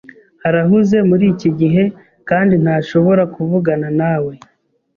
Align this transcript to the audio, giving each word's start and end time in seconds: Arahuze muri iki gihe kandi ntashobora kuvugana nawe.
Arahuze 0.47 0.97
muri 1.09 1.25
iki 1.33 1.49
gihe 1.59 1.83
kandi 2.29 2.53
ntashobora 2.63 3.23
kuvugana 3.35 3.87
nawe. 3.99 4.33